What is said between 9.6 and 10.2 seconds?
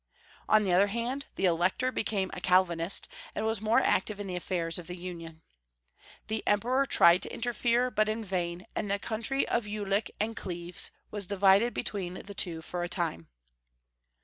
Julich